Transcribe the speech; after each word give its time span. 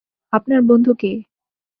আপনার 0.33 0.59
বন্ধু 0.61 0.91
কে? 0.93 1.11